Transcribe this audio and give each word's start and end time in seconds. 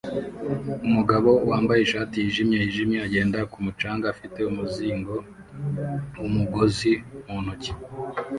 Umugabo 0.87 1.29
wambaye 1.49 1.81
ishati 1.83 2.15
yijimye 2.17 2.55
yijimye 2.61 2.97
agenda 3.07 3.39
ku 3.51 3.57
mucanga 3.65 4.05
afite 4.13 4.39
umuzingo 4.51 5.13
wumugozi 6.19 6.91
mu 7.29 7.37
ntoki 7.43 7.71